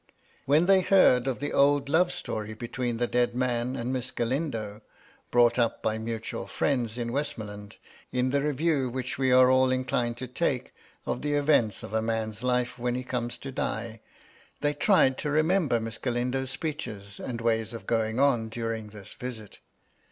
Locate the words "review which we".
8.41-9.31